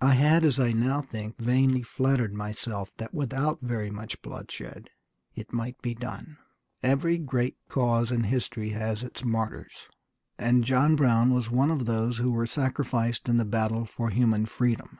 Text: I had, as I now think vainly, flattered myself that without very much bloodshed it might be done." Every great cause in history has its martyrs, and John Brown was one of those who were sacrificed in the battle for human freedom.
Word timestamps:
I 0.00 0.14
had, 0.14 0.42
as 0.42 0.58
I 0.58 0.72
now 0.72 1.00
think 1.02 1.38
vainly, 1.38 1.84
flattered 1.84 2.34
myself 2.34 2.90
that 2.96 3.14
without 3.14 3.60
very 3.60 3.92
much 3.92 4.20
bloodshed 4.20 4.90
it 5.36 5.52
might 5.52 5.80
be 5.80 5.94
done." 5.94 6.36
Every 6.82 7.16
great 7.16 7.56
cause 7.68 8.10
in 8.10 8.24
history 8.24 8.70
has 8.70 9.04
its 9.04 9.24
martyrs, 9.24 9.86
and 10.36 10.64
John 10.64 10.96
Brown 10.96 11.32
was 11.32 11.48
one 11.48 11.70
of 11.70 11.86
those 11.86 12.16
who 12.18 12.32
were 12.32 12.44
sacrificed 12.44 13.28
in 13.28 13.36
the 13.36 13.44
battle 13.44 13.84
for 13.84 14.10
human 14.10 14.46
freedom. 14.46 14.98